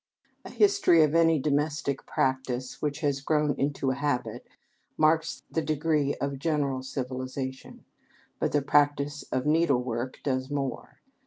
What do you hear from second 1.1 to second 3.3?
any domestic practice which has